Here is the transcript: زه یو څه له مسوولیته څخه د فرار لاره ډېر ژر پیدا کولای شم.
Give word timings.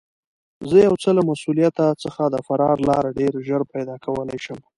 زه 0.69 0.77
یو 0.87 0.95
څه 1.03 1.09
له 1.17 1.21
مسوولیته 1.29 1.85
څخه 2.03 2.23
د 2.29 2.35
فرار 2.47 2.77
لاره 2.89 3.09
ډېر 3.19 3.33
ژر 3.47 3.61
پیدا 3.73 3.95
کولای 4.05 4.39
شم. 4.45 4.59